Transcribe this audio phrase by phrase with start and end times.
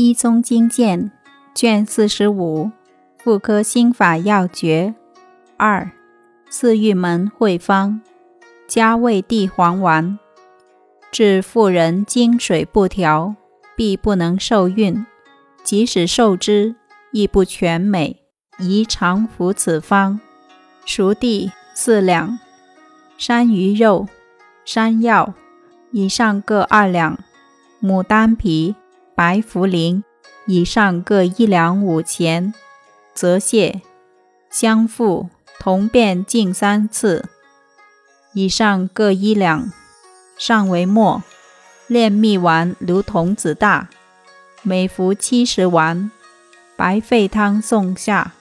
[0.00, 1.10] 医宗经鉴
[1.52, 2.70] 卷四十五
[3.18, 4.94] 妇科心法要诀
[5.56, 5.90] 二
[6.48, 8.00] 四玉门会方
[8.68, 10.16] 加味地黄丸
[11.10, 13.34] 治妇人经水不调，
[13.74, 15.04] 必不能受孕，
[15.64, 16.76] 即使受之
[17.10, 18.22] 亦不全美，
[18.60, 20.20] 宜常服此方。
[20.84, 22.38] 熟地四两，
[23.16, 24.06] 山萸肉、
[24.64, 25.34] 山药
[25.90, 27.18] 以上各二两，
[27.82, 28.76] 牡丹皮。
[29.18, 30.04] 白茯苓
[30.46, 32.54] 以上各一两五钱，
[33.12, 33.80] 泽泻、
[34.48, 35.28] 香附、
[35.58, 37.28] 同便近三次，
[38.32, 39.72] 以上各一两。
[40.38, 41.20] 上为末，
[41.88, 43.88] 炼蜜丸如童子大，
[44.62, 46.12] 每服七十丸。
[46.76, 48.34] 白沸汤送下。